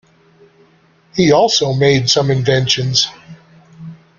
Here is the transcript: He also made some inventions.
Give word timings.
He 1.15 1.31
also 1.31 1.73
made 1.73 2.09
some 2.09 2.31
inventions. 2.31 3.07